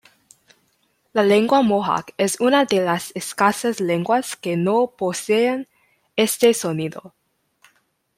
[1.13, 5.67] La lengua mohawk es una de las escasas lenguas que no poseen
[6.15, 7.13] este sonido.